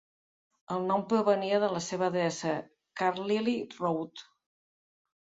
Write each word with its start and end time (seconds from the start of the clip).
El 0.75 0.87
nom 0.91 1.03
provenia 1.11 1.59
de 1.65 1.69
la 1.75 1.83
seva 1.89 2.09
adreça, 2.13 2.57
Carlyle 3.05 3.57
Road. 3.79 4.29